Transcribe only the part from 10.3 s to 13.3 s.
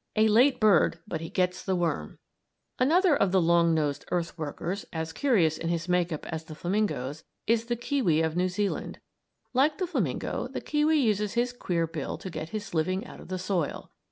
the kiwi uses his queer bill to get his living out of